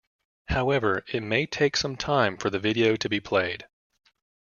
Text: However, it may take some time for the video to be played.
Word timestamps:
However, 0.47 1.03
it 1.13 1.21
may 1.21 1.45
take 1.45 1.77
some 1.77 1.95
time 1.95 2.35
for 2.37 2.49
the 2.49 2.57
video 2.57 2.95
to 2.95 3.07
be 3.07 3.19
played. 3.19 3.67